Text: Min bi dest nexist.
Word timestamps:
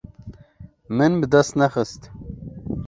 Min 1.01 1.13
bi 1.21 1.27
dest 1.33 1.53
nexist. 1.61 2.01